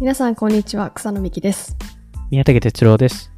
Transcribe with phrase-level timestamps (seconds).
[0.00, 0.92] 皆さんこんにちは。
[0.92, 1.76] 草野美希です。
[2.30, 3.32] 宮武哲郎です。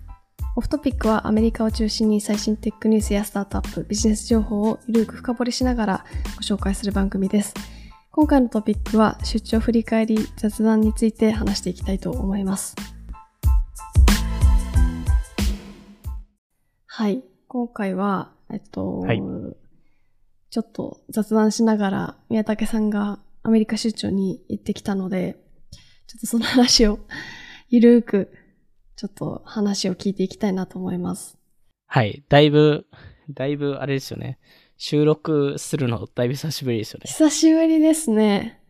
[0.56, 6.04] オフトピックはアメリカを中心に最新テックニュースやスタートアップビジネス情報をゆるく深掘りしながら
[6.36, 7.54] ご紹介する番組です。
[8.10, 12.76] 今回のトピックは出張振り返り雑談について話していきたいと思います。
[16.84, 17.24] はい。
[17.48, 19.22] 今回はえっと、はい。
[20.50, 25.38] ちょっと雑談しながら宮武さんがアメリカ出張に行ってきたので
[26.10, 26.98] ちょっとその話を
[27.68, 28.32] ゆるーく
[28.96, 31.38] ちょっと話を聞いていきたいなと思います。
[31.86, 32.24] はい。
[32.28, 32.88] だいぶ、
[33.32, 34.40] だいぶあれですよね。
[34.76, 37.04] 収録するのだいぶ久しぶりですよね。
[37.06, 38.60] 久しぶりですね。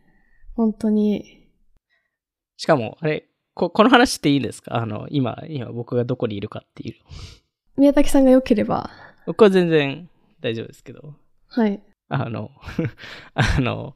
[0.55, 1.47] 本当に。
[2.57, 4.75] しかも、あれ、ここの話っていいんですか？
[4.75, 6.95] あの、今、今僕がどこにいるかっていう。
[7.75, 8.91] 宮崎さんが良ければ。
[9.25, 10.07] 僕は全然
[10.41, 11.15] 大丈夫ですけど、
[11.47, 11.81] はい。
[12.07, 12.51] あの、
[13.33, 13.95] あの、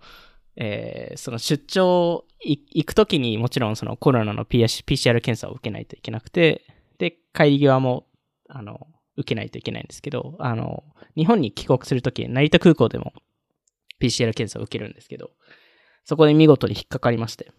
[0.57, 6.63] えーその出張い行くときにもちろんそのコロナの PS PCR 検査を受けないといけなくて、
[6.97, 8.07] で、帰り際も、
[8.49, 10.83] あの、受けないといけないんですけど、あの、
[11.15, 13.13] 日本に帰国するとき、成田空港でも
[14.01, 15.31] PCR 検査を受けるんですけど、
[16.03, 17.51] そこで見事に引っかかりまして。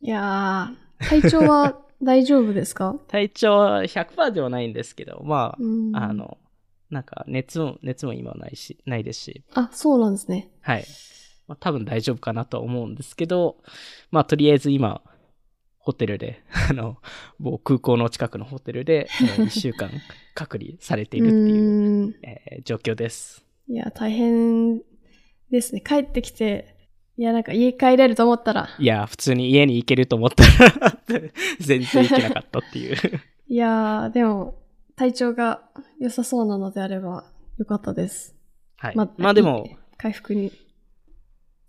[0.00, 2.96] いやー、体調は 大丈夫ですか？
[3.08, 6.38] 体調は100%ではないんですけど、まうんあ、あの、
[6.90, 10.50] なんか熱も、熱も今はないし、ないですし、あ、そうなんですね。
[10.62, 10.84] はい。
[11.48, 13.56] まあ、多分大丈夫かなとは思うんですけど、
[14.10, 15.02] まあ、とりあえず今、
[15.78, 16.96] ホテルで、 あの、
[17.40, 19.90] 某空港の近くのホテルで、え1 週間
[20.34, 23.44] 隔離されているっていう、えー状況です。
[23.68, 24.80] いや、大変
[25.50, 25.80] ですね。
[25.80, 26.76] 帰ってきて、
[27.16, 30.98] いや、なんか家帰れると思ったら、いや、普通に家に行けると思ったら、
[31.58, 32.96] 全然行けなかったっていう。
[33.48, 34.62] いやー、でも、
[34.94, 35.62] 体調が
[35.98, 37.24] 良さそうなのであれば、
[37.58, 38.36] よかったです。
[38.76, 38.96] はい。
[38.96, 40.52] まあでも回復に。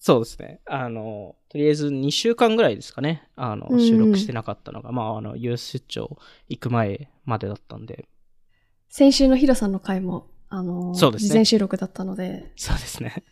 [0.05, 0.59] そうですね。
[0.65, 3.29] あの、とりあえず2週間ぐらいですかね。
[3.37, 6.17] あのう、ん収録してなかったのが、まあ、あの、US 出張
[6.49, 8.05] 行く前までだったんで、
[8.89, 13.23] 先週のヒロさんの回も、あのーそうですね事前収録だったので、そうですね。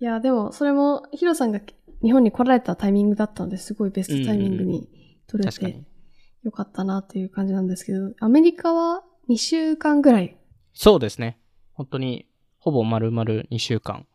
[0.00, 1.60] いや、でも、それも、ヒロさんが
[2.02, 4.88] 日本に来られたタイミングだったので、すごいベストタイミングに
[5.28, 5.84] 撮れて。
[6.42, 10.36] よかったなっていう感じなんですけど、アメリカは2週間ぐらい？
[10.72, 11.38] そうですね。
[11.74, 12.26] 本当に、
[12.58, 14.06] ほぼ丸々2週間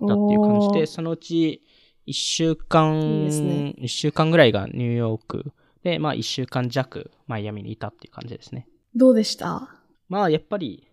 [0.00, 1.62] だっていう感じで、そのうち
[2.06, 8.66] 1週間、いいね1週間ぐらいがニューヨークで、まあ1週間弱マイアミにいたっていう感じですね。
[8.94, 9.68] どうでした？
[10.08, 10.86] まあやっぱり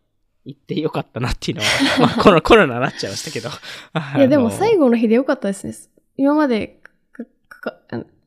[0.45, 1.69] 行ってよかったなっていうのは、
[2.00, 3.50] まあコロコロナになっちゃいましたけど。
[4.17, 4.85] いや、でも最後。
[4.85, 5.73] 後の日でよかったですね。
[6.17, 6.79] 今まで
[7.11, 7.78] かか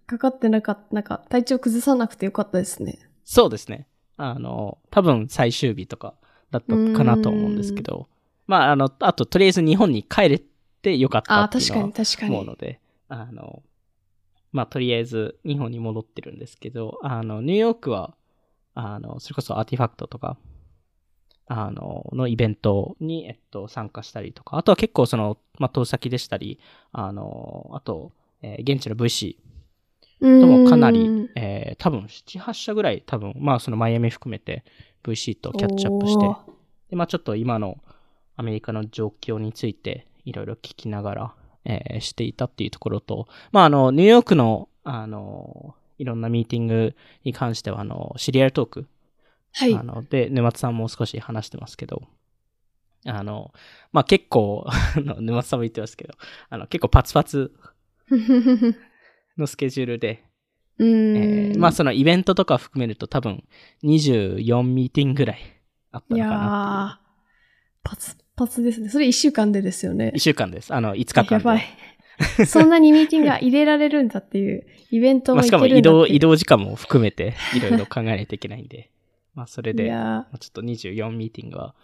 [0.06, 2.98] かかってなかった、なんか体調崩さなくてよかったですね。
[3.24, 3.86] そうですね。
[4.16, 6.14] あの、多分最終日とか
[6.50, 8.08] だったかなと思うんですけど、
[8.46, 10.40] まああの、あととりあえず日本に帰れ
[10.84, 12.34] てよかったっていうのは確かに確かに。
[12.34, 13.62] 思うので、あの、
[14.52, 18.14] まあ、とりあえず日本に戻ってるんですけど、あの、ニューヨークは、
[18.74, 20.36] あの、それこそアーティファクトとか、
[21.46, 26.60] あの、のイベントに、えっと、参加したりとか、あとは結構その、まあ、遠先でしたり、
[26.92, 28.12] あの、あと、
[28.42, 29.36] えー現地の VC
[30.20, 34.64] とともかなり、えー多分7、8社ぐらい、多分、まあ、そのマイアミ含めて
[35.02, 36.26] VC とキャッチアップして、
[36.90, 37.78] で、まあちょっと今の
[38.36, 48.86] アメリカの状況についていろいろ聞きながら、えーしていたっていうところと、まああの、ニューヨークの、あの、いろんなミーティングに関しては、あの、シリアルトーク、
[49.52, 49.82] はいあ。
[49.82, 52.02] の、で、沼津さんも少し話してますけど、
[53.06, 53.52] あの、
[53.92, 56.14] まあ結構、あの沼津さんも言ってますけど、
[56.50, 57.52] あの、結構パツパツ
[59.36, 60.24] のスケジュールで、
[60.78, 63.44] うえーまあそのイベントとか含めると多分
[63.84, 65.38] 24ミーティングぐらい
[65.92, 66.88] あったのかなっていう。
[67.84, 68.88] ー、パツパツですね。
[68.88, 70.18] それ1週間でですよね1。
[70.18, 70.74] 週間です。
[70.74, 71.34] あの、5日間で。
[71.34, 71.64] やばい。
[72.46, 78.90] そんなにミーティングが入れられるんだっていう、イベントまあ、もしかも移動、移動時間も含めて、いろいろ考えないといけないんで、
[79.34, 81.74] まあ、それで、ちょっと24ミーティングは、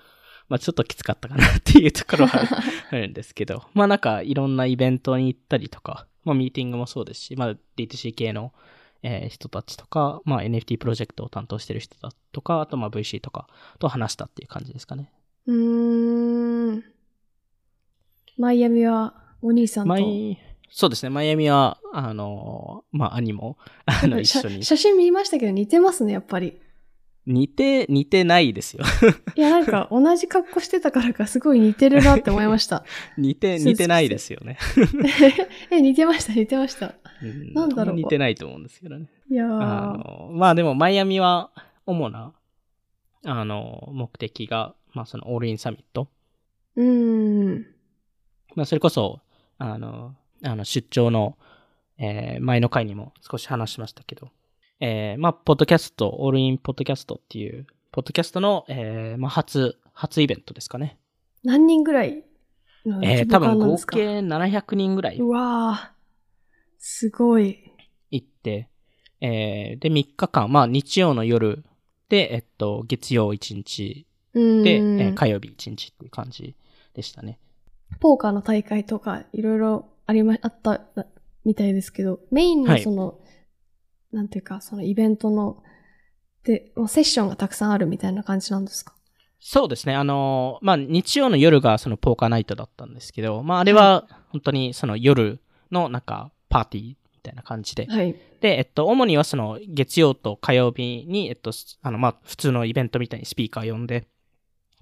[0.49, 2.41] まあ、ちょっときつかったかなっていうところは
[2.91, 8.53] あるんですけど、まあ、なんか、いろんなイベントに行ったりとか、まあ、ミーティングもそうですし、まあ、D2C 系の、
[9.03, 13.49] えー人たちとか、まあ、NFT プロジェクトを担当してる人だとか、あと、まあ、VC とか
[13.79, 15.11] と話したっていう感じですかね。
[15.47, 15.53] ー。
[15.53, 16.85] うーん。
[18.39, 19.89] マイアミはお兄さんと。
[19.89, 20.39] マイ、
[20.71, 24.77] そうですね、マイアミは、あの、まあ、兄も、あの、一緒に写。
[24.77, 26.61] 写真見ましたけど似てますね、やっぱり。
[27.27, 28.85] 似て、似てないですよ。
[29.35, 32.85] いや、なんか同じ格好してたからかすごい似てるなって思いました。
[33.19, 34.59] 似て、似てないですよね。
[35.71, 36.95] え、似てました、似てました。
[37.23, 39.09] うんなんだろう似てないと思うんですけどね。
[39.31, 39.49] いやー。
[39.49, 41.51] あの、まあでも、マイアミは、
[41.85, 42.33] 主な、
[43.27, 46.09] あの、目的が、まあその、オールインサミット。
[46.77, 47.67] うーん。
[48.55, 49.21] まあそれこそ、
[49.59, 51.37] あの、あの出張の、
[51.99, 54.31] えー前の回にも少し話しましたけど、
[54.81, 60.99] えーまあ、ポッドキャスト、オールインポッドキャストっていう、ポッドキャストの、えーまあ、初、初イベントですかね。
[61.45, 62.25] 何人ぐらい
[62.87, 66.01] の規えー多分合計700人ぐらいうわー
[66.79, 67.59] すごい。
[68.11, 68.71] 行って、
[69.21, 71.63] えーで、3日間、まあ、日曜の夜
[72.09, 74.10] で、えっと、月曜1日うん。
[74.35, 76.55] で、えー火曜日1日っていう感じ
[76.95, 77.39] でしたね。
[78.01, 80.81] ポーカーの大会とかいろいろありま、あった
[81.45, 83.19] みたいですけど、メインはいのその、
[84.13, 85.63] なんていうか、そのイベントの、
[86.45, 88.95] で、セッションがたくさんあるみたいな感じなんですか？
[89.41, 89.95] そうですね。
[89.95, 95.41] あのーまあ、日曜の夜がそのポーカーナイトだったんですけど、まあ、あれは本当にその夜
[95.71, 97.87] のなんかパーティーみたいな感じで。
[97.87, 98.15] はい。
[98.41, 101.53] で、えっと、主にはその月曜と火曜日に、えっと、
[101.83, 104.09] あの、まあ、普通のイベントみたいにスピーカー呼んで、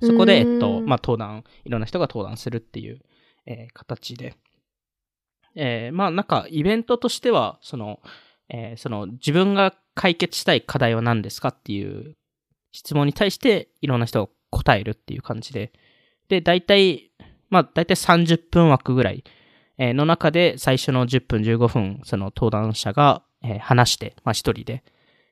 [0.00, 3.00] そこで、えっと、まあ、登壇、いろんな人が登壇するっていう、
[3.46, 4.34] えー形で。
[5.54, 8.00] えーまあ、なんか、イベントとしては、その、
[8.48, 12.16] えーその、自分が解決したい課題は何ですかっていう
[12.72, 15.72] 質問に対して、いろんな人が答えるっていう感じで。
[16.28, 17.10] で、大体、
[17.50, 19.24] まあ、大体30分枠ぐらい、
[19.78, 24.84] えーの中で最初の10分、15分、その登壇者が、えー話して、まあ、一人で。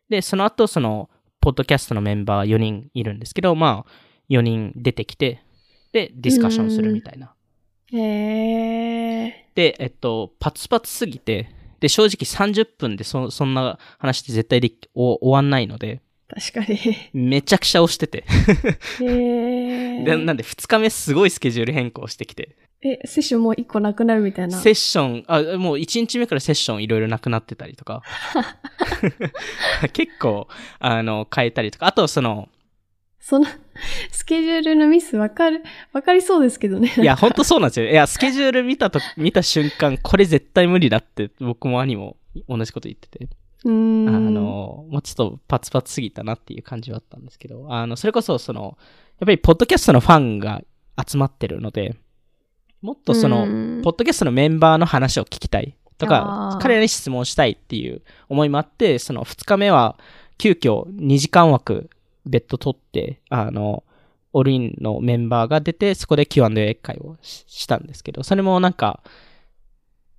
[0.08, 1.10] で、その後、その、
[1.40, 3.90] ポッドキャストのメンバー4人いるんですけど、まあ、
[4.28, 5.42] 4人出てきて、
[5.92, 7.34] で、ディスカッションするみたいな。
[7.92, 11.48] へえで、えっと、パツパツすぎて、
[11.80, 16.96] で、正直30分でそそんな話って絶対できお終わんないので、ー、確かに。
[17.12, 18.24] めちゃくちゃ押してて。
[19.00, 24.58] へえで、なんで2日目すごいスケジュール変更してきて、え、セッションもう一個なくなるみたいな？
[24.58, 28.02] セッション、あ、もう1日目からセッションいろいろなくなってたりとか、
[29.92, 32.48] 結構、あの、変えたりとか、あとその、
[33.26, 33.46] その、
[34.12, 36.94] スケジュールのミスわかる、わかりそうですけどね。
[36.96, 37.90] いや、ほんとそうなんですよ。
[37.90, 42.16] いや、スケジュール見たと、見た瞬間、これ絶対無理だって、僕も兄も
[42.48, 43.28] 同じこと言ってて。
[43.64, 44.08] うーん。
[44.08, 48.78] あの、もうちょっとパツパツすぎたなっていう感じはあったんですけど、あの、それこそ、その、
[49.18, 50.62] やっぱり、ポッドキャストのファンが
[51.04, 51.96] 集まってるので、
[52.80, 59.98] もっとその、うんポッドキャストのメンバーの話を聞きたいとか彼らに質問したいっていう思いもあって、その2日目は、
[60.38, 61.90] 急遽2時間枠
[62.26, 63.84] 別途取って、あの、
[64.32, 69.02] オルインのメンバーが出て、そこで Q&A 会をししたんですけど、それもなんか、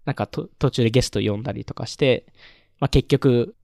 [0.05, 2.25] なんかと途中でゲスト呼んだりとかして、
[2.79, 3.55] まあ、結局、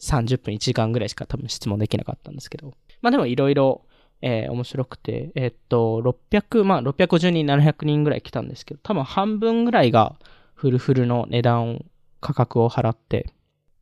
[0.00, 3.86] 30分1時間ぐらいしか多分質問できなかったんですけど、まあでもいろいろ、
[4.22, 10.16] えー面白くて、えっと、600、まあ650人、700人ぐらい来たんですけど、多分半分ぐらいが
[10.54, 11.84] フルフルの値段、
[12.20, 13.32] 価格を払って、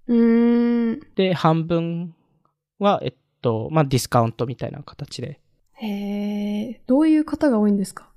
[0.06, 1.00] うーん。
[1.14, 2.14] で、半分
[2.78, 5.40] は、えっと、まあディスカウントみたいな形で、
[5.74, 8.08] へえ、どういう方が多いんですか？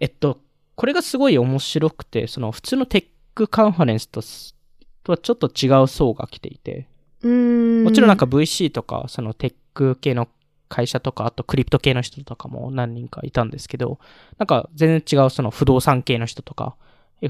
[0.00, 0.40] えっと、
[0.74, 3.04] これがすごい面白くて、その普通のテッ
[3.34, 4.54] クカンファレンスとす
[5.04, 6.88] とはちょっと違う層が来ていて、
[7.22, 7.84] うーん。
[7.84, 10.28] もちろんなんか VC とか、そのテック系の
[10.68, 13.98] 会社とか、あとクリプト系の人とかも何人かいたんですけど、
[14.38, 16.76] なんか全然違うその不動産系の人とか、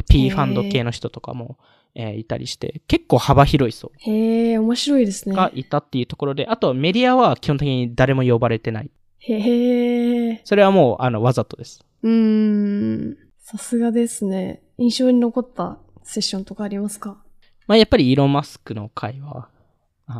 [0.08, 5.34] P ファンド系の人とかも、えーいたりして、結構幅広い層へえ、面白いですね。
[5.34, 8.90] がいたっていうところで、あとメディアは基本的に誰も呼ばれてない。
[9.18, 10.40] へえ。
[10.44, 11.84] それはもう、あの、わざとです。
[12.02, 13.16] うーん。
[13.38, 14.62] さすがですね。
[14.78, 17.22] 印象に残ったセッションとかありますか？
[17.66, 19.48] まあ、やっぱりイーロン・マスクの会は、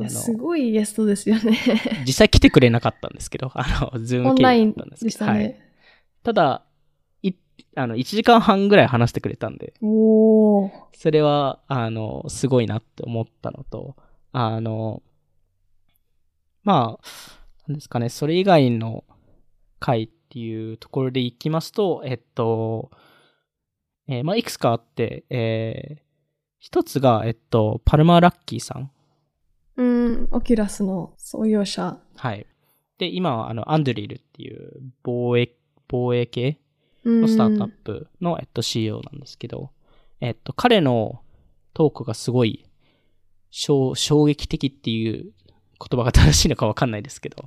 [0.00, 1.58] いや、すごいゲストですよね。
[2.06, 5.38] 実際来てくれなかったんですけど、あの、ズーム経オンライン由だったんですけど、ね。
[5.38, 5.56] はい。
[6.22, 6.69] ただ、い、
[7.76, 10.70] あの、1時間半ぐらい話してくれたんで、おー。
[10.92, 13.96] それは、あの、すごいなって思ったのと、
[14.32, 15.02] あの、
[16.62, 17.04] まあ、
[17.68, 19.04] なんですかね、それ以外の
[19.78, 22.90] 回っていうところでいきますと、えっと、
[24.08, 26.10] えーまあ、いくつかあって、えー
[26.60, 28.90] 一つが、えっと、パルマーラッキーさん。
[29.76, 31.98] うん、オキュラスの創業者。
[32.16, 32.46] はい。
[32.98, 35.56] で、今は、あの、アンドリルっていう防衛、
[35.88, 36.60] 防衛系
[37.04, 39.70] ののスタートアップの、えっと、CEO なんですけど、
[40.20, 41.20] えっと、彼の
[41.74, 42.64] トークがすごい
[43.50, 45.32] 衝衝撃的っていう
[45.80, 47.44] 言葉が正しいのかわかんないですけど。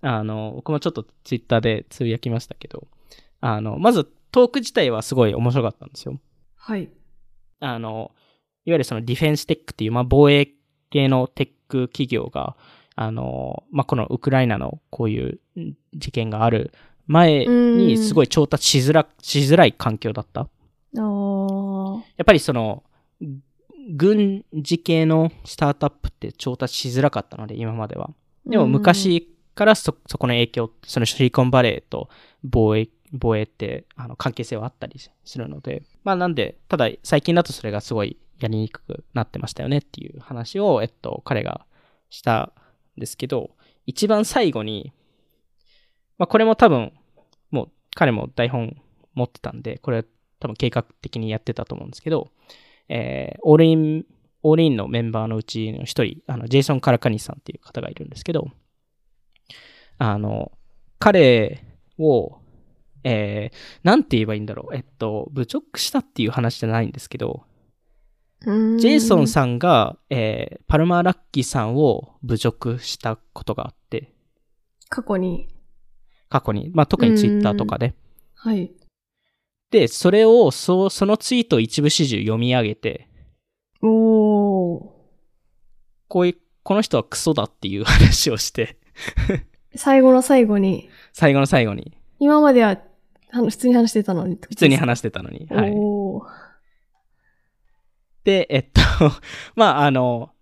[0.00, 2.88] あの、僕もちょっとツイッターでつぶやきましたけど、
[3.40, 6.18] あの、まずトーク自体はすごい面白かったんですよ。
[6.56, 6.90] はい。
[7.60, 8.10] あの、
[8.64, 10.48] いわゆるそのディフェンステックっていう、まあ、防衛
[10.90, 12.56] 系のテック企業が、
[12.96, 15.40] あの、まあ、このウクライナのこういう
[15.94, 16.72] 事件がある
[17.06, 20.48] 前にすごい調達しづら、しづらい環境だった。
[22.16, 22.82] やっぱりその、
[23.90, 28.10] 軍事系のスタートアップって調達しづらかったので、今までは。
[28.46, 32.08] でも昔からそ、そこの影響、そのシリコンバレーと
[32.42, 41.66] 防衛、防衛って、あの、関係性はあったりするので、まあなんで、ただ最近だとそれがすごいやりにくくなってましたよねっていう話を、えっと、彼が
[42.10, 42.52] した
[42.96, 43.50] んですけど、
[43.86, 44.92] 一番最後に、
[46.18, 46.92] まあこれも多分、
[47.50, 48.76] もう彼も台本
[49.14, 50.04] 持ってたんで、これ
[50.40, 52.30] 多分計画的にやってたと思うんですけど、
[52.88, 54.04] えー、オールイン、
[54.42, 58.48] オールインのメンバーのうちの一人、あの、ジェイソン・カラカニさんっていう方がいるんですけど、
[59.98, 60.52] あの、
[60.98, 61.64] 彼
[61.98, 62.38] を、
[63.04, 64.74] えー、なんて言えばいいんだろう。
[64.74, 67.44] えっと、侮辱したっていう話じゃないんですけど、
[68.44, 74.12] ジェイソンさんが、えー、パルマーラッキーさんを侮辱したことがあって、
[74.90, 75.48] 過去に。
[76.34, 77.94] 過去に、まあ、特にツイッターとかで。
[78.34, 78.72] はい。
[79.70, 83.08] で、それを、そう、そのツイートを一部始終読み上げて、
[83.80, 84.90] おー。
[86.08, 88.78] こういう、この人はクソだっていう話をして、
[89.76, 92.78] 最後の最後に、最後の最後に、今までは
[93.30, 95.46] は普通に話してたのに普通に話してたのに。
[95.50, 95.72] はい。
[98.24, 98.80] で、えっと、
[99.54, 100.32] まあ、あの、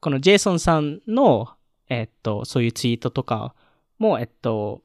[0.00, 1.50] このジェイソンさんの、
[1.90, 3.54] えっと、そういうツイートとか
[3.98, 4.82] も、えっと、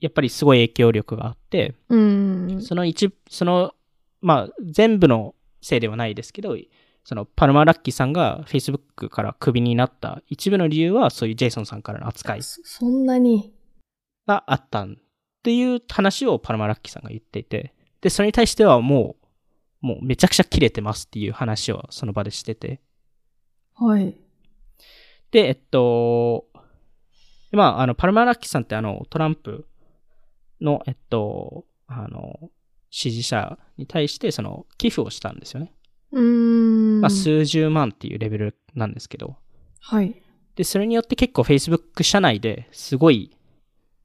[0.00, 2.62] やっぱりすごい影響力があって、うん。
[2.62, 3.72] その一、その、
[4.20, 6.56] まあ、全部のせいではないですけど、
[7.04, 13.52] そのパルマーラッキーさんが Facebook からクビになった一部の理由は、そういうジェイソンさんからの扱いそそんなに？
[14.26, 14.88] があったっ
[15.42, 19.16] ていう話をパルマーラッキーさんが言っていて、で、それに対してはも
[19.82, 22.80] う、もうめちゃくちゃ切れてますっていう話をその場でしてて、
[23.74, 24.14] はい。
[25.30, 26.46] で、えっと、
[27.52, 29.66] まあ、あの、パルマーラッキーさんってあの、トランプ
[30.60, 32.50] の、えっと、あの、
[32.90, 35.72] 支持者に対して、その、寄付をしたんですよね。
[36.12, 37.00] うーん。
[37.00, 39.36] まあ、数十万っていうレベルなんですけど。
[39.80, 40.20] はい。
[40.56, 43.36] で、それによって結構 Facebook 社内ですごい、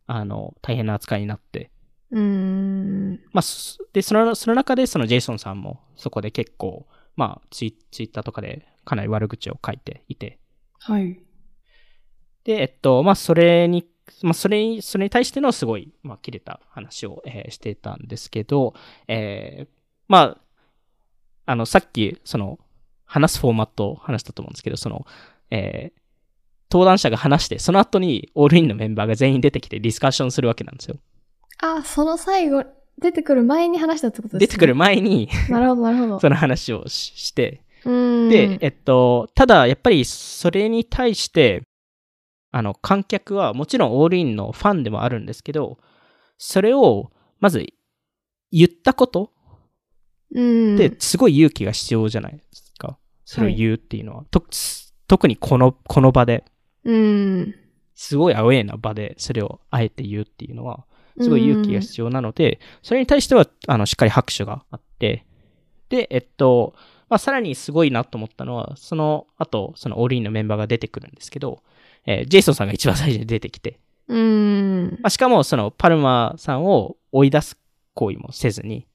[0.06, 1.72] あの、大変な扱いになって。
[2.12, 3.14] うーん。
[3.32, 10.40] まあ、すで、その、その中でそのジェイソンさんもそこで結構、まあ、ツイツイッターとかでかなり悪口を書いていて。
[10.80, 11.20] はい。
[12.44, 13.86] で、えっと、まあ、それに、
[14.22, 18.74] まあ、それに、それに対してのすごい、まあ、切れた話を、えーしていたんですけど、
[19.08, 19.68] えー
[20.08, 20.38] まあ、
[21.46, 22.60] あの、さっき、その、
[23.06, 25.06] 話すフォーマットを話したと思うんですけど、その、
[25.50, 26.04] えー
[26.72, 30.96] 登壇者が話して、その後にオールインのメンバーが全員出てきてディスカッションするわけなんですよ。
[31.60, 32.66] あ、その最後、
[32.98, 34.48] 出てくる前に話したってことですね。
[34.48, 36.20] 出てくる前に、なるほど、なるほど。
[36.20, 37.62] その話をしして。
[37.86, 41.62] で、えっと、ただ、やっぱりそれに対して、
[42.54, 45.80] あの、観客はもちろんオールインのファンでもあるんですけど、
[46.38, 47.66] それを、まず、
[48.52, 49.32] 言ったこと
[50.36, 50.76] うん。
[50.76, 53.00] って、すごい勇気が必要じゃないですか。
[53.26, 54.26] それを言うっていうのは。
[54.30, 54.46] と
[55.08, 56.46] 特にこの、この場で、
[56.86, 57.56] うん。
[57.96, 60.86] すごいアウェーな場で、それをあえて言うっていうのは、
[61.20, 65.26] すごい勇気が必要なので、それに対しては、あの、しっかり拍手があって、
[65.90, 66.76] で、えっと、
[67.10, 71.64] まあ、さらにすごいなと思ったのは、その後、そのオールインのメンバーが出てくるんですけど、
[72.06, 75.00] えージェイソンさんが一番最初に出てきて、うん。
[75.02, 77.58] まあ、しかも、そのパルマさんを追い出す
[77.94, 78.86] 行為もせずに、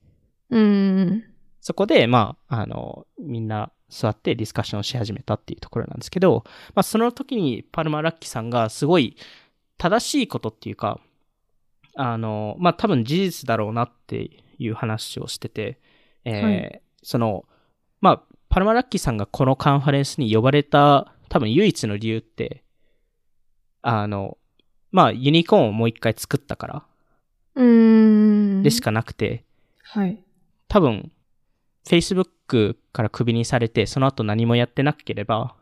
[0.51, 1.25] うん。
[1.61, 9.17] そこで、まあ、あの、みんな座ってディスカッションをし始めたっていうところなんですけど、まあ、その時にパルマラッキさんがすごい
[9.79, 11.01] 正しいことっていうか、
[11.95, 15.79] あの、まあ、多分事実だろうなっていう話をしてて、
[16.25, 17.45] えーはいその、
[18.01, 22.65] まあ、パルマラッキさんがこのカンファレンスに呼ばれた多分唯一の理由って、
[23.89, 24.37] あの、
[24.93, 26.83] まあ、ユニコーンをもう一回作ったから
[27.55, 28.63] うん。
[28.63, 29.45] でしかなくて、
[29.83, 30.23] はい。
[30.69, 31.11] 多分、
[31.87, 35.55] Facebook からクビにされて、その後何もやってなければ、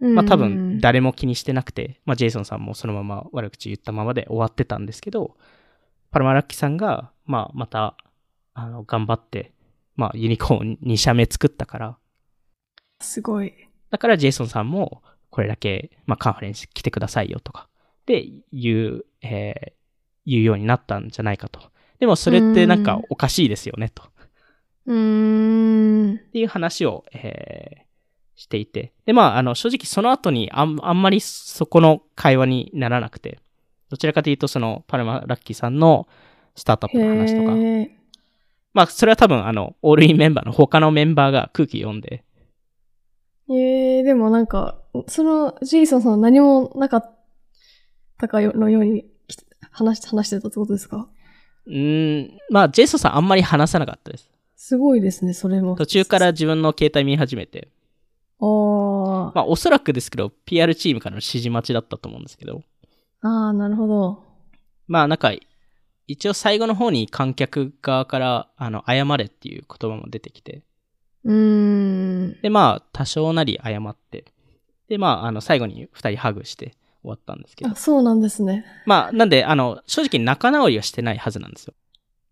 [0.00, 5.36] まあ多分誰も気にしてなくて、まあジェイソンさんもそのまま悪口言ったままで終わってたんですけど、
[6.10, 7.96] パルマラッキさんが、まあまた、
[8.54, 9.52] あの、頑張って、
[9.94, 11.96] まあユニコーン2社目作ったから、
[13.00, 13.54] すごい。
[13.90, 15.02] だからジェイソンさんも
[15.36, 17.68] これだけ、まあカンファレンス来てくださいよとか、
[18.06, 18.24] で
[18.54, 19.72] 言う、えー
[20.28, 21.60] 言うようになったんじゃないかと。
[22.00, 24.02] でもそれってなんかおかしいですよね、と。
[24.86, 26.16] うーん。
[26.16, 27.86] っていう話を、えー
[28.34, 28.92] していて。
[29.06, 33.38] で、まあ、あの、正直その後にあんあんまりそこの会話にならなくて、
[33.88, 36.06] どちらかというとそのパルマラッキーさんの
[36.54, 37.54] スタートアップの話とか。
[38.74, 42.24] まあ、それは多分あの、オールインメンバーの他のメンバーが空気読んで、
[43.48, 47.18] えー、でもなんか、そのジェイソンさんは何もなかっ
[48.18, 49.36] たかのようにき
[49.70, 51.08] 話し話してたってことですか？
[51.66, 54.30] うーん、まあ、ジェイソンさんあんまり話さなかったです。
[54.54, 55.76] すごいですね、それも。
[55.76, 57.68] 途中から自分の携帯見始めて、
[58.40, 62.62] あー、まあ、おそらくですけど、PR チームからの指示待ちだったと思うんですけど、
[63.20, 64.22] あー、なるほど。
[64.86, 65.32] まあ、なんか、
[66.06, 70.62] 一応最後の方に観客側から、あの、謝れっていう言葉も出てきて、
[71.24, 72.40] うーん。
[72.40, 74.24] で、まあ、多少なり謝って、
[74.88, 78.64] で、まあ、あの、最後に二人ハグして終わったんですけどあ、、そうなんですね。
[78.86, 81.74] まあ、なんで、あの、正直仲直りはしてないはずなんですよ。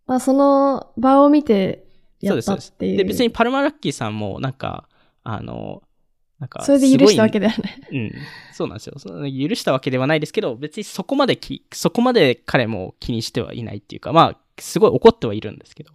[0.07, 1.85] まあ、その場を見て
[2.21, 2.69] やそうです、そうです。
[2.69, 2.97] ったっていう。
[2.99, 4.89] で、別にパルマラッキーさんも、なんか、
[5.23, 5.83] あの、
[6.39, 7.47] なんか、それで許したわけで。
[7.47, 7.89] ではない。
[7.91, 8.13] うん。
[8.53, 8.99] そうなんですよ。
[8.99, 15.93] その許したわけではないですけど、別にそこまでき、そこまで彼も気にしてはいないっていうか、まあ、すごい怒ってはいるんですけど、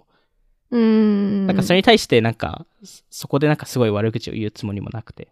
[0.71, 1.47] うーん。
[1.47, 2.65] なんかそれに対してなんか、
[3.09, 5.29] そこでなんかすごい悪口を言うつもりもなくて。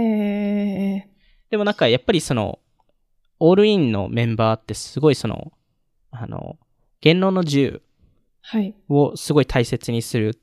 [0.00, 1.08] へえ。
[1.50, 2.58] でもなんかやっぱりその、
[3.38, 5.52] オールインのメンバーってすごいその、
[6.10, 6.58] あの、
[7.00, 7.82] 言論の自由
[8.42, 8.74] はい。
[8.88, 10.40] をすごい大切にする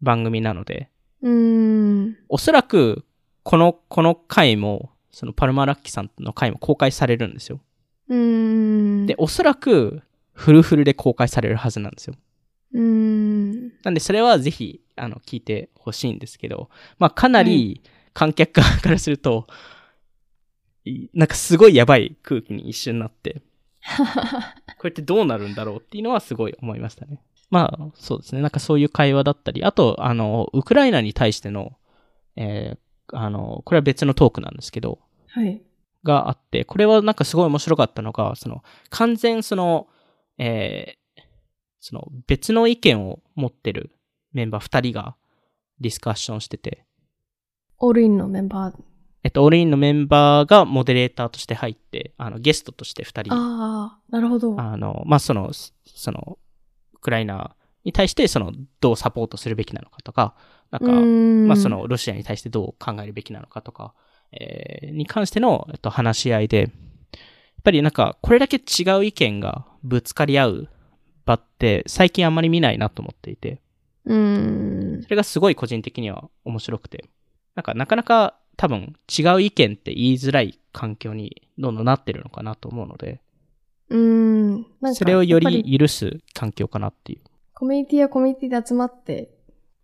[0.00, 0.88] 番組なので、
[1.22, 2.16] うーん。
[2.28, 3.04] おそらく、
[3.42, 7.60] この、この回も、そのパルマラッキさんの回も公開されるんですよ。
[8.08, 9.06] うーん。
[9.06, 12.14] で、おそらく、フルフルで公開されるはずなんですよ。
[12.72, 13.72] うーん。
[13.82, 17.82] なんで、それはぜひ、あの、聞いてほしいんですけど、まあ、かなり、
[18.14, 19.46] 観客側からすると、
[20.84, 23.42] いなんかすごいやばい空気に一瞬なって、
[24.78, 27.20] これってどうなるんだろうっていうのはすごい思いましたね。
[27.50, 28.40] まあ、そうですね。
[28.40, 31.76] なんかそういう会話だったり、あと、あの、ウクライナに対しての、
[32.36, 32.78] えー
[33.12, 35.62] あの、これは別のトークなんですけど、はい。
[36.02, 39.88] があって、これはなんかすごい面白かったのが、その、完全その、
[40.38, 41.04] えー
[41.86, 43.90] その別の意見を持ってる
[44.32, 45.16] メンバー2人が
[45.80, 46.86] ディスカッションしてて、
[47.84, 48.74] オールインのメンバー。
[49.24, 54.58] えっと、オールインのメンバーがモデレーターとして入って、あの、ゲストとして2人、ああ、なるほど。
[54.60, 56.38] あの、まあ、その、その、
[56.94, 60.34] ウクライナに対して、その、どうサポートするべきなのかとか、
[60.70, 61.00] なんか、ま
[61.48, 63.94] まあ、そ、の、ロシアに対してどう考えるべきなのかとか、
[64.32, 66.70] えーに関しての、えっと、話し合いで、やっ
[67.62, 70.68] ぱりなんか、これだけ違う意見がぶつかり合う
[71.24, 73.60] 場って、最近あんまり見ないなと思っていて、
[74.04, 75.10] うーんそ。
[75.10, 77.04] れがすごい個人的には面白くて、
[77.54, 83.20] なんか、なかなか多分、違う意見って言いづらい環境にどんどんなってるのかなと思うので、
[83.88, 84.54] うーん。
[84.80, 87.20] なんかそれをより許す環境かなっていう。
[87.52, 89.30] コミュニティやコミュニティで集まって、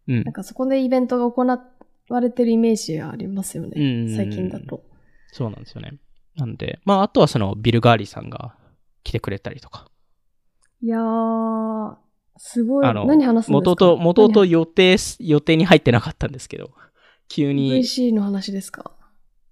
[0.09, 0.33] うんなん。
[0.33, 4.17] かそこでイベントが行われてるイメージがありますようんね。
[4.17, 4.83] 最近だと。
[5.29, 5.99] そうなんですよね。
[6.37, 8.57] なんで、まあ、あとはその、ビル・ガーリーさんが
[9.05, 9.87] 来てくれたりとか、
[10.83, 11.97] いやー、
[12.39, 12.87] すごい。
[12.87, 13.71] あの、何話すんですか？
[13.71, 16.71] 元々、元々何予定す、予定に入ってなかったんですけど、
[17.31, 18.91] 急に、VC の話ですか？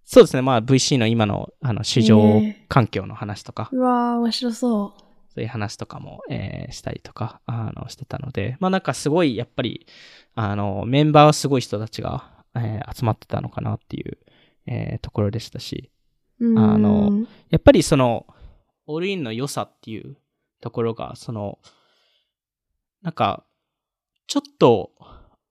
[0.05, 4.95] そうですね、まあ VC の今の、あの、市場え環境の話とか、うわー、面白そ
[5.29, 9.87] そういう話とかも、えーしたりとか、あの、してたので、まあなんかすごい、やっぱり、
[10.35, 14.19] あの、メンバーはすごい人たちが、えー集まってたのかなっていう、
[14.67, 15.91] えーところでしたし、
[16.41, 16.45] あ
[16.79, 17.11] の
[17.51, 18.27] やっぱりその、
[18.87, 20.17] オールインの良さっていう
[20.61, 21.59] ところが、その、
[23.03, 23.45] なんか、
[24.27, 24.93] ちょっと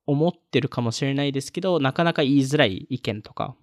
[0.08, 3.56] 思ってるかもしれないですけど、なかなか言いづらい意見とか、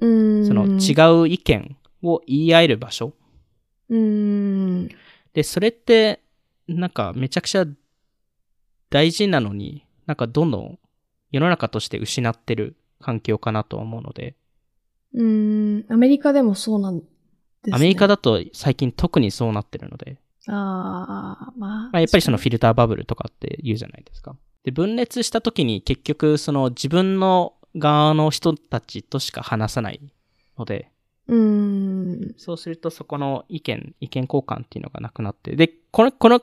[0.00, 0.46] うーん。
[0.46, 3.12] その違う意見を言い合える場所。
[3.88, 4.88] うーん。
[5.34, 6.22] で、それって、
[6.68, 7.66] なんかめちゃくちゃ
[8.90, 10.78] 大事なのに、なんかどんどん
[11.32, 14.36] 世の中として失ってる環境かなとは思うので、
[15.12, 15.92] うーん。
[15.92, 17.72] アメリカでもそうなんですね。
[17.72, 21.90] アメリカだと最近特にそうなってるので、あー、まあ。
[21.90, 24.36] まあ、やっぱりその確フィルターバブルとかって言うじゃないですか。
[24.66, 30.00] で、分裂した時に結局その自分の側の人たちとしか話さない
[30.58, 30.90] ので、
[31.28, 32.34] うーん。
[32.36, 36.42] そうするとそこの意見、意見交換っていうのがなくなって、で、この、この、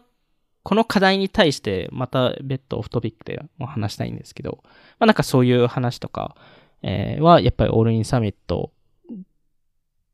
[0.63, 6.38] この課題に対してまた別途オフトピックでも話したいんですけど、まあなんかそういう話とか、
[6.81, 8.71] えーはやっぱりオールインサミット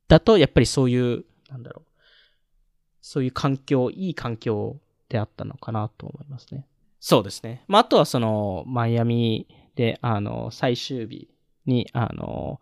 [0.08, 1.92] だとやっぱりそういう、なんだろう、
[3.04, 4.78] そういう環境、いい環境
[5.10, 6.66] であったのかなと思いますね。
[7.00, 7.64] そうですね。
[7.68, 11.30] まああとはその、マイアミで、あの、最終日
[11.66, 12.60] に、あの、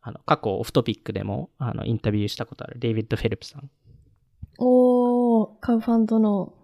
[0.00, 3.70] あの、過去オフトピックでも、あの、インタビューしたことあるデイビッド・フェルプさん。
[4.58, 6.54] おー、カウファンドの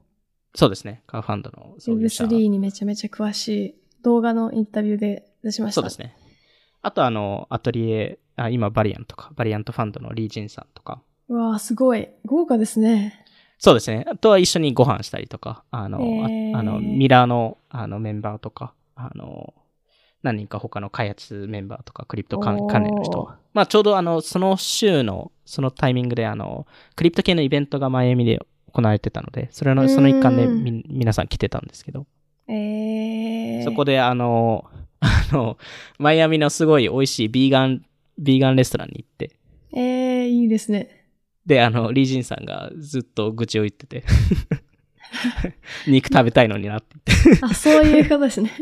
[0.54, 1.02] そうですね。
[1.06, 2.24] カーファンドの創業者。
[2.24, 5.80] Web3 にめちゃめちゃ詳しい動画のインタビューで出しました。
[5.80, 6.16] そうですね。
[6.82, 11.02] あとあの、アトリエ、あ今バリアンとか、バリアントファンドのリージンさんとか。
[11.28, 12.08] うわー、すごい。
[12.24, 13.24] 豪華ですね。
[13.58, 14.04] そうですね。
[14.08, 15.98] あとは一緒にご飯したりとか、あの、
[16.54, 19.52] ああの、ミラーのあのメンバーとか、あの、
[20.22, 23.30] 何人か他の開発メンバーとか、クリプト関連の人。
[23.54, 28.40] まあちょうどあの、その週の、そのタイミングであの、クリプト系のイベントがマイアミで
[28.72, 32.06] 行われてたので、それの、その一環でうんみ皆さん来てたんですけど、
[32.48, 33.64] えー。
[33.64, 34.66] そこであの、
[35.00, 35.58] あの、
[35.98, 37.84] マイアミのすごい美味しいビーガン、
[38.18, 39.32] ビーガンレストランに行って、
[39.72, 40.97] えー、いいですね。
[41.48, 44.04] で、あの、リージンさんがずっと愚痴を言ってて、
[45.88, 46.96] 肉食べたいのになって。
[47.40, 48.52] あ、そういうことですね。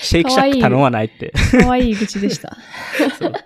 [0.00, 1.32] シェイクシャック頼まないって。
[1.60, 2.56] かわいい愚痴でした。
[3.18, 3.32] そう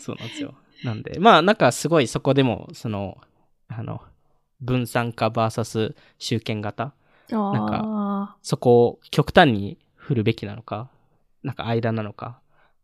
[0.00, 0.56] そうなんですよ。
[0.82, 3.16] なんで、まあなんかすごいそこでも、その、
[3.68, 4.02] あの、
[4.60, 6.94] 分散化 VS 集権型。
[7.30, 10.90] なんあそこを極端に振るべきなのか、
[11.44, 12.41] なんか間なのか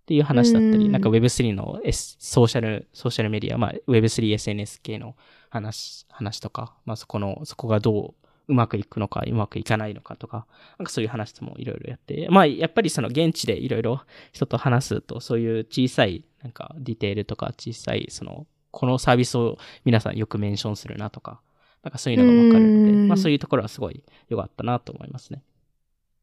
[0.08, 5.16] っていう話だったり、うんなんか Web3 の、S、ソーシャル、ソーシャルメディア、まあ Web3、SNS 系の
[5.50, 10.46] 話、話とか、まあそこの、そこがどううまくいくのか、うまくいかないのかとか、
[10.78, 14.00] なんかそういう話もいろいろやって、まあやっぱりその現地でいろいろ
[14.32, 21.42] 人と話すと、そういう小さいなんかディテールとか小さいその、このサービスを皆さんよくメンションするなとか、
[21.82, 25.42] なんかそういうのがわかるので、うんまあそういうところはすごい良かったなと思いますね。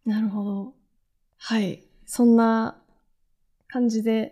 [0.07, 0.73] あ、なるほど。
[1.37, 1.83] はい。
[2.07, 2.77] そんな
[3.75, 4.31] 感じで、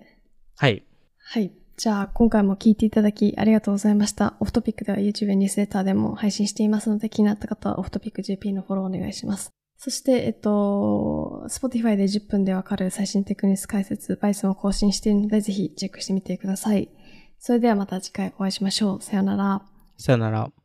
[0.56, 0.86] はい。
[1.18, 1.52] はい。
[1.76, 4.38] じゃあ、今回も聞いていただきありがとうございました。
[4.40, 9.52] オフトピックでは YouTube やニュースレターでも配信していますので、気になった方はオフトピック JP のフォローお願いします。
[9.78, 16.90] そして、えっと、Spotify で10分でわかる最新テクニス解説、バイスも更新しているので、ぜひチェックしてみてください。
[17.38, 19.02] それではまた次回お会いしましょう。
[19.02, 19.62] さようなら。
[19.98, 20.63] さよなら。